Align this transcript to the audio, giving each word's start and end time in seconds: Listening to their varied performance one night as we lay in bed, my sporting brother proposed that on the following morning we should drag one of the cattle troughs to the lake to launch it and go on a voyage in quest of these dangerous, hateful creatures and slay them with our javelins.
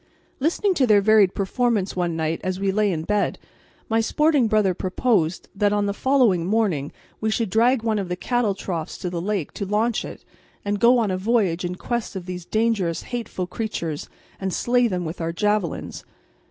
Listening 0.39 0.73
to 0.73 0.87
their 0.87 0.99
varied 0.99 1.35
performance 1.35 1.95
one 1.95 2.15
night 2.15 2.41
as 2.43 2.59
we 2.59 2.71
lay 2.71 2.91
in 2.91 3.03
bed, 3.03 3.37
my 3.87 4.01
sporting 4.01 4.47
brother 4.47 4.73
proposed 4.73 5.47
that 5.53 5.71
on 5.73 5.85
the 5.85 5.93
following 5.93 6.43
morning 6.47 6.91
we 7.19 7.29
should 7.29 7.51
drag 7.51 7.83
one 7.83 7.99
of 7.99 8.09
the 8.09 8.15
cattle 8.15 8.55
troughs 8.55 8.97
to 8.97 9.11
the 9.11 9.21
lake 9.21 9.51
to 9.51 9.63
launch 9.63 10.03
it 10.03 10.25
and 10.65 10.79
go 10.79 10.97
on 10.97 11.11
a 11.11 11.17
voyage 11.17 11.63
in 11.63 11.75
quest 11.75 12.15
of 12.15 12.25
these 12.25 12.45
dangerous, 12.45 13.03
hateful 13.03 13.45
creatures 13.45 14.09
and 14.39 14.55
slay 14.55 14.87
them 14.87 15.05
with 15.05 15.21
our 15.21 15.31
javelins. 15.31 16.03